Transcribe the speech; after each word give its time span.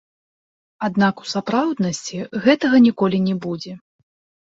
Аднак 0.87 1.15
у 1.25 1.29
сапраўднасці 1.35 2.25
гэтага 2.49 2.83
ніколі 2.91 3.25
не 3.31 3.41
будзе. 3.49 3.81